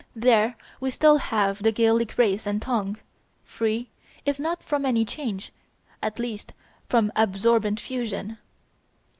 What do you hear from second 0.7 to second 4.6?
we still have the Gaelic race and tongue, free, if